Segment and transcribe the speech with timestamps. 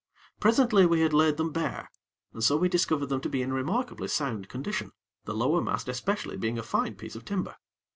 [0.39, 1.91] Presently we had laid them bare,
[2.33, 4.93] and so we discovered them to be in remarkably sound condition,
[5.25, 7.57] the lower mast especially being a fine piece of timber.